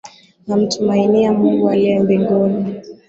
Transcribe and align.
Namtumainia 0.47 1.33
Mungu 1.33 1.69
aliye 1.69 1.99
mbinguni. 1.99 2.75